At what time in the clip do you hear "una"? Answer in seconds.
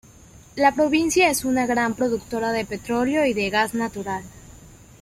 1.45-1.67